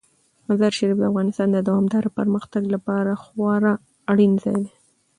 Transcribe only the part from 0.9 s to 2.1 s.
د افغانستان د دوامداره